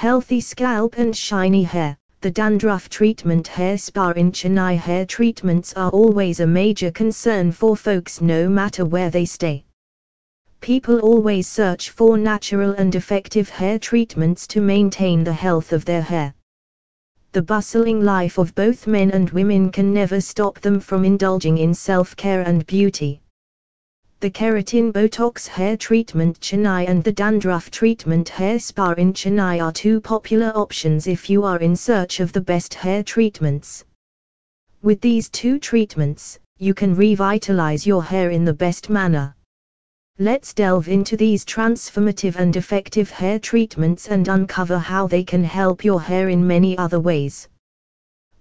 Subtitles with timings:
[0.00, 1.94] Healthy scalp and shiny hair.
[2.22, 7.76] The dandruff treatment hair spa in Chennai hair treatments are always a major concern for
[7.76, 9.66] folks no matter where they stay.
[10.62, 16.00] People always search for natural and effective hair treatments to maintain the health of their
[16.00, 16.32] hair.
[17.32, 21.74] The bustling life of both men and women can never stop them from indulging in
[21.74, 23.20] self care and beauty.
[24.20, 29.72] The keratin Botox hair treatment Chennai and the dandruff treatment hair spa in Chennai are
[29.72, 33.82] two popular options if you are in search of the best hair treatments.
[34.82, 39.34] With these two treatments, you can revitalize your hair in the best manner.
[40.18, 45.82] Let's delve into these transformative and effective hair treatments and uncover how they can help
[45.82, 47.48] your hair in many other ways.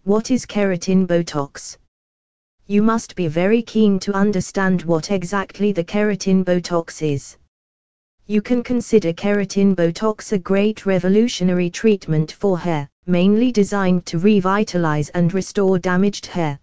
[0.03, 1.77] What is keratin Botox?
[2.69, 7.35] You must be very keen to understand what exactly the keratin Botox is.
[8.27, 15.09] You can consider keratin Botox a great revolutionary treatment for hair, mainly designed to revitalize
[15.15, 16.59] and restore damaged hair.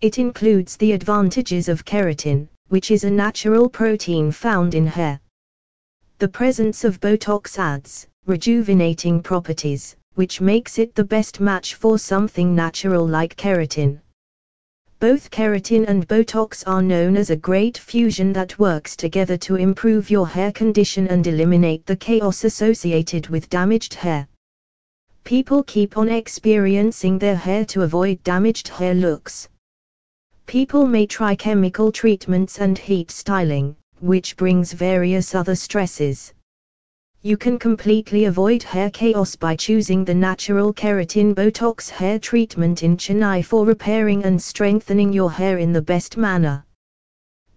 [0.00, 5.20] It includes the advantages of keratin, which is a natural protein found in hair.
[6.20, 12.54] The presence of Botox adds rejuvenating properties, which makes it the best match for something
[12.54, 14.00] natural like keratin.
[15.00, 20.10] Both keratin and Botox are known as a great fusion that works together to improve
[20.10, 24.26] your hair condition and eliminate the chaos associated with damaged hair.
[25.22, 29.48] People keep on experiencing their hair to avoid damaged hair looks.
[30.46, 36.32] People may try chemical treatments and heat styling, which brings various other stresses.
[37.22, 42.96] You can completely avoid hair chaos by choosing the natural keratin Botox hair treatment in
[42.96, 46.64] Chennai for repairing and strengthening your hair in the best manner.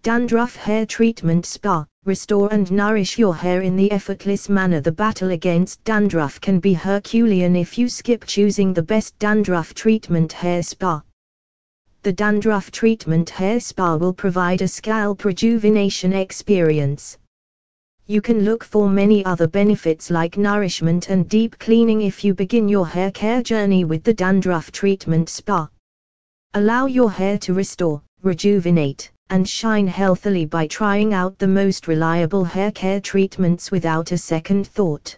[0.02, 4.81] Dandruff Hair Treatment Spa Restore and nourish your hair in the effortless manner.
[4.81, 10.34] The battle against dandruff can be Herculean if you skip choosing the best dandruff treatment
[10.34, 11.03] hair spa.
[12.02, 17.19] The dandruff treatment hair spa will provide a scalp rejuvenation experience
[18.11, 22.67] you can look for many other benefits like nourishment and deep cleaning if you begin
[22.67, 25.69] your hair care journey with the dandruff treatment spa.
[26.53, 32.44] Allow your hair to restore, rejuvenate, and shine healthily by trying out the most reliable
[32.44, 35.17] hair care treatments without a second thought.